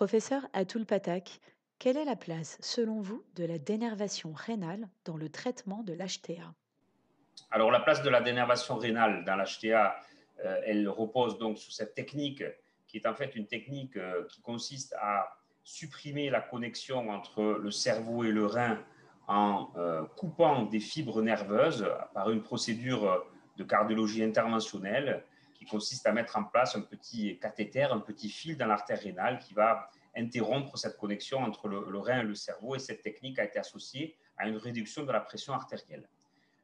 Professeur 0.00 0.40
Atul 0.54 0.86
Patak, 0.86 1.42
quelle 1.78 1.98
est 1.98 2.06
la 2.06 2.16
place, 2.16 2.56
selon 2.62 3.02
vous, 3.02 3.22
de 3.34 3.44
la 3.44 3.58
dénervation 3.58 4.32
rénale 4.32 4.88
dans 5.04 5.18
le 5.18 5.28
traitement 5.28 5.82
de 5.82 5.92
l'HTA 5.92 6.54
Alors, 7.50 7.70
la 7.70 7.80
place 7.80 8.02
de 8.02 8.08
la 8.08 8.22
dénervation 8.22 8.78
rénale 8.78 9.26
dans 9.26 9.36
l'HTA, 9.36 9.94
euh, 10.42 10.58
elle 10.64 10.88
repose 10.88 11.38
donc 11.38 11.58
sur 11.58 11.70
cette 11.74 11.92
technique 11.92 12.42
qui 12.86 12.96
est 12.96 13.06
en 13.06 13.14
fait 13.14 13.36
une 13.36 13.46
technique 13.46 13.98
euh, 13.98 14.24
qui 14.30 14.40
consiste 14.40 14.94
à 14.98 15.36
supprimer 15.64 16.30
la 16.30 16.40
connexion 16.40 17.10
entre 17.10 17.58
le 17.60 17.70
cerveau 17.70 18.24
et 18.24 18.32
le 18.32 18.46
rein 18.46 18.82
en 19.28 19.70
euh, 19.76 20.06
coupant 20.16 20.62
des 20.62 20.80
fibres 20.80 21.20
nerveuses 21.20 21.86
par 22.14 22.30
une 22.30 22.40
procédure 22.40 23.22
de 23.58 23.64
cardiologie 23.64 24.24
interventionnelle 24.24 25.22
qui 25.60 25.66
consiste 25.66 26.06
à 26.06 26.12
mettre 26.12 26.38
en 26.38 26.44
place 26.44 26.74
un 26.74 26.80
petit 26.80 27.38
cathéter, 27.38 27.82
un 27.82 28.00
petit 28.00 28.30
fil 28.30 28.56
dans 28.56 28.66
l'artère 28.66 28.98
rénale 28.98 29.38
qui 29.38 29.52
va 29.52 29.90
interrompre 30.16 30.78
cette 30.78 30.96
connexion 30.96 31.40
entre 31.40 31.68
le, 31.68 31.98
rein 31.98 32.20
et 32.20 32.24
le 32.24 32.34
cerveau. 32.34 32.76
Et 32.76 32.78
cette 32.78 33.02
technique 33.02 33.38
a 33.38 33.44
été 33.44 33.58
associée 33.58 34.16
à 34.38 34.48
une 34.48 34.56
réduction 34.56 35.04
de 35.04 35.12
la 35.12 35.20
pression 35.20 35.52
artérielle. 35.52 36.08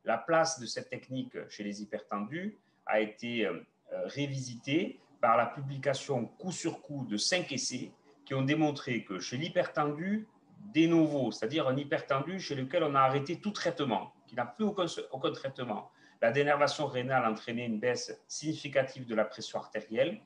La 0.07 0.17
place 0.17 0.59
de 0.59 0.65
cette 0.65 0.89
technique 0.89 1.37
chez 1.51 1.63
les 1.63 1.83
hypertendus 1.83 2.57
a 2.87 3.01
été 3.01 3.45
euh, 3.45 3.61
révisitée 4.07 4.99
par 5.21 5.37
la 5.37 5.45
publication 5.45 6.25
coup 6.25 6.53
sur 6.53 6.81
coup 6.81 7.05
de 7.05 7.19
cinq 7.19 7.53
essais 7.53 7.93
qui 8.25 8.33
ont 8.33 8.43
démontré 8.43 9.05
que 9.05 9.19
chez 9.19 9.37
l'hypertendu 9.37 10.27
de 10.75 10.87
novo, 10.87 11.33
c'est-à-dire 11.33 11.69
un 11.69 11.77
hypertendu 11.77 12.41
chez 12.41 12.55
lequel 12.55 12.83
on 12.83 12.95
a 12.95 13.01
arrêté 13.01 13.41
tout 13.41 13.51
traitement, 13.51 14.15
qui 14.27 14.37
n'a 14.37 14.47
plus 14.47 14.65
aucun 14.65 15.33
traitement, 15.33 15.91
la 16.23 16.33
dénervation 16.33 16.87
rénale 16.87 17.27
entraînait 17.27 17.67
une 17.67 17.79
baisse 17.79 18.19
significative 18.27 19.07
de 19.07 19.15
la 19.15 19.25
pression 19.25 19.59
artérielle, 19.59 20.21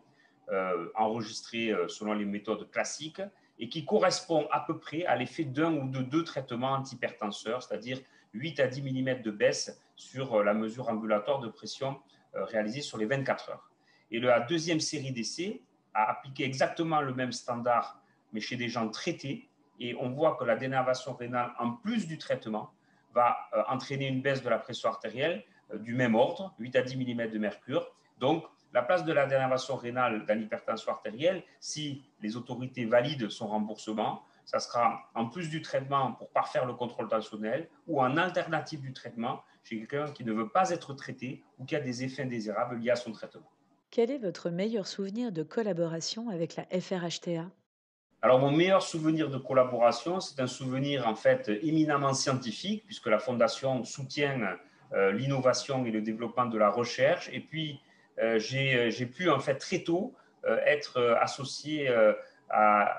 euh, 0.50 0.88
enregistrée 0.94 1.70
euh, 1.70 1.88
selon 1.88 2.12
les 2.12 2.24
méthodes 2.24 2.70
classiques, 2.70 3.22
et 3.58 3.68
qui 3.68 3.84
correspond 3.84 4.48
à 4.50 4.60
peu 4.60 4.78
près 4.78 5.04
à 5.04 5.16
l'effet 5.16 5.44
d'un 5.44 5.74
ou 5.74 5.88
de 5.88 6.00
deux 6.00 6.24
traitements 6.24 6.72
antihypertenseurs, 6.72 7.62
c'est-à-dire 7.62 8.00
8 8.32 8.60
à 8.60 8.66
10 8.66 8.82
mm 8.82 9.22
de 9.22 9.30
baisse 9.30 9.80
sur 9.96 10.34
euh, 10.34 10.44
la 10.44 10.54
mesure 10.54 10.88
ambulatoire 10.88 11.40
de 11.40 11.48
pression 11.48 12.00
réalisée 12.32 12.80
sur 12.80 12.96
les 12.96 13.06
24 13.06 13.50
heures. 13.50 13.70
Et 14.12 14.20
la 14.20 14.38
deuxième 14.38 14.78
série 14.78 15.10
d'essais 15.10 15.62
a 15.94 16.10
appliqué 16.10 16.44
exactement 16.44 17.00
le 17.00 17.12
même 17.12 17.32
standard, 17.32 18.00
mais 18.32 18.40
chez 18.40 18.54
des 18.54 18.68
gens 18.68 18.88
traités, 18.88 19.48
et 19.80 19.96
on 19.96 20.10
voit 20.10 20.36
que 20.36 20.44
la 20.44 20.54
dénervation 20.54 21.14
rénale, 21.14 21.52
en 21.58 21.72
plus 21.72 22.06
du 22.06 22.18
traitement, 22.18 22.72
va 23.12 23.36
entraîner 23.68 24.06
une 24.06 24.22
baisse 24.22 24.42
de 24.44 24.48
la 24.48 24.58
pression 24.58 24.90
artérielle 24.90 25.44
du 25.78 25.94
même 25.94 26.14
ordre, 26.14 26.54
8 26.58 26.76
à 26.76 26.82
10 26.82 26.96
mm 26.96 27.30
de 27.30 27.38
mercure. 27.38 27.90
Donc, 28.18 28.44
la 28.72 28.82
place 28.82 29.04
de 29.04 29.12
la 29.12 29.26
dénervation 29.26 29.76
rénale 29.76 30.24
dans 30.26 30.38
l'hypertension 30.38 30.92
artérielle, 30.92 31.42
si 31.58 32.04
les 32.20 32.36
autorités 32.36 32.84
valident 32.84 33.28
son 33.28 33.48
remboursement, 33.48 34.22
ça 34.44 34.58
sera 34.58 35.10
en 35.14 35.26
plus 35.26 35.48
du 35.48 35.62
traitement 35.62 36.12
pour 36.12 36.30
parfaire 36.30 36.66
le 36.66 36.74
contrôle 36.74 37.08
tensionnel 37.08 37.68
ou 37.86 38.00
en 38.00 38.16
alternative 38.16 38.80
du 38.80 38.92
traitement 38.92 39.42
chez 39.62 39.78
quelqu'un 39.78 40.12
qui 40.12 40.24
ne 40.24 40.32
veut 40.32 40.48
pas 40.48 40.70
être 40.70 40.94
traité 40.94 41.42
ou 41.58 41.64
qui 41.64 41.76
a 41.76 41.80
des 41.80 42.04
effets 42.04 42.22
indésirables 42.22 42.76
liés 42.76 42.90
à 42.90 42.96
son 42.96 43.12
traitement. 43.12 43.48
Quel 43.90 44.10
est 44.10 44.18
votre 44.18 44.50
meilleur 44.50 44.86
souvenir 44.86 45.32
de 45.32 45.42
collaboration 45.42 46.28
avec 46.30 46.56
la 46.56 46.64
FRHTA 46.80 47.50
alors, 48.22 48.38
mon 48.38 48.50
meilleur 48.50 48.82
souvenir 48.82 49.30
de 49.30 49.38
collaboration, 49.38 50.20
c'est 50.20 50.40
un 50.42 50.46
souvenir 50.46 51.08
en 51.08 51.14
fait 51.14 51.48
éminemment 51.62 52.12
scientifique, 52.12 52.84
puisque 52.84 53.06
la 53.06 53.18
Fondation 53.18 53.82
soutient 53.82 54.42
euh, 54.42 54.56
l'innovation 54.92 55.84
et 55.84 55.90
le 55.90 56.00
développement 56.00 56.46
de 56.46 56.58
la 56.58 56.70
recherche. 56.70 57.30
Et 57.32 57.40
puis, 57.40 57.80
euh, 58.18 58.38
euh, 58.52 58.90
j'ai 58.90 59.06
pu 59.06 59.30
en 59.30 59.38
fait 59.38 59.56
très 59.56 59.80
tôt 59.80 60.14
être 60.64 61.18
associé 61.20 61.94
à 62.48 62.96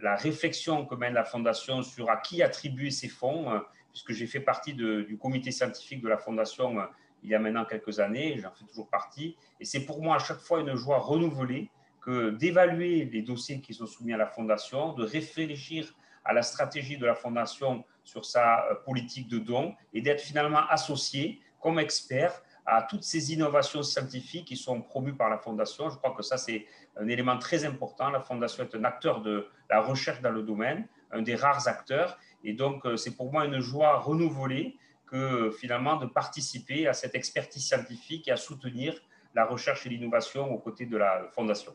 la 0.00 0.14
réflexion 0.14 0.84
que 0.84 0.94
mène 0.94 1.14
la 1.14 1.24
Fondation 1.24 1.82
sur 1.82 2.10
à 2.10 2.18
qui 2.18 2.42
attribuer 2.42 2.90
ces 2.90 3.08
fonds, 3.08 3.62
puisque 3.92 4.12
j'ai 4.12 4.26
fait 4.26 4.40
partie 4.40 4.74
du 4.74 5.16
comité 5.18 5.52
scientifique 5.52 6.02
de 6.02 6.08
la 6.08 6.18
Fondation 6.18 6.76
il 7.22 7.30
y 7.30 7.34
a 7.34 7.38
maintenant 7.38 7.64
quelques 7.64 7.98
années, 7.98 8.38
j'en 8.38 8.50
fais 8.50 8.64
toujours 8.64 8.88
partie. 8.88 9.36
Et 9.58 9.64
c'est 9.64 9.86
pour 9.86 10.02
moi 10.02 10.16
à 10.16 10.18
chaque 10.18 10.40
fois 10.40 10.60
une 10.60 10.74
joie 10.74 10.98
renouvelée 10.98 11.70
que 12.02 12.30
d'évaluer 12.30 13.06
les 13.06 13.22
dossiers 13.22 13.60
qui 13.60 13.72
sont 13.72 13.86
soumis 13.86 14.12
à 14.12 14.18
la 14.18 14.26
Fondation, 14.26 14.92
de 14.92 15.04
réfléchir 15.04 15.94
à 16.30 16.32
la 16.32 16.42
stratégie 16.42 16.96
de 16.96 17.06
la 17.06 17.16
Fondation 17.16 17.84
sur 18.04 18.24
sa 18.24 18.64
euh, 18.66 18.74
politique 18.86 19.26
de 19.26 19.38
dons 19.38 19.74
et 19.92 20.00
d'être 20.00 20.20
finalement 20.20 20.64
associé 20.68 21.40
comme 21.58 21.80
expert 21.80 22.40
à 22.64 22.82
toutes 22.82 23.02
ces 23.02 23.32
innovations 23.32 23.82
scientifiques 23.82 24.44
qui 24.46 24.56
sont 24.56 24.80
promues 24.80 25.16
par 25.16 25.28
la 25.28 25.38
Fondation. 25.38 25.90
Je 25.90 25.96
crois 25.96 26.14
que 26.16 26.22
ça, 26.22 26.38
c'est 26.38 26.66
un 26.96 27.08
élément 27.08 27.36
très 27.36 27.64
important. 27.64 28.10
La 28.10 28.20
Fondation 28.20 28.62
est 28.62 28.76
un 28.76 28.84
acteur 28.84 29.22
de 29.22 29.48
la 29.68 29.80
recherche 29.80 30.20
dans 30.20 30.30
le 30.30 30.44
domaine, 30.44 30.86
un 31.10 31.22
des 31.22 31.34
rares 31.34 31.66
acteurs. 31.66 32.16
Et 32.44 32.52
donc, 32.52 32.86
euh, 32.86 32.96
c'est 32.96 33.16
pour 33.16 33.32
moi 33.32 33.44
une 33.44 33.58
joie 33.58 33.98
renouvelée 33.98 34.76
que 35.06 35.50
finalement 35.50 35.96
de 35.96 36.06
participer 36.06 36.86
à 36.86 36.92
cette 36.92 37.16
expertise 37.16 37.66
scientifique 37.66 38.28
et 38.28 38.30
à 38.30 38.36
soutenir 38.36 38.94
la 39.34 39.44
recherche 39.46 39.84
et 39.86 39.88
l'innovation 39.88 40.48
aux 40.52 40.58
côtés 40.58 40.86
de 40.86 40.96
la 40.96 41.26
Fondation. 41.32 41.74